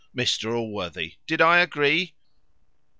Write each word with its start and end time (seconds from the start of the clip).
Mr 0.17 0.51
Allworthy, 0.55 1.17
did 1.27 1.41
I 1.41 1.59
agree 1.59 2.15